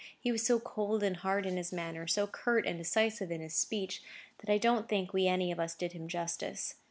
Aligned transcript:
He 0.19 0.31
was 0.31 0.41
so 0.43 0.59
cold 0.59 1.03
and 1.03 1.15
hard 1.17 1.45
in 1.45 1.57
his 1.57 1.71
manner, 1.71 2.07
so 2.07 2.25
curt 2.25 2.65
and 2.65 2.75
decisive 2.75 3.29
in 3.29 3.39
his 3.39 3.53
speech, 3.53 4.01
that 4.39 4.49
I 4.51 4.57
don't 4.57 4.89
think 4.89 5.13
we 5.13 5.27
any 5.27 5.51
of 5.51 5.59
us 5.59 5.75
did 5.75 5.91
him 5.93 6.07
justice. 6.07 6.73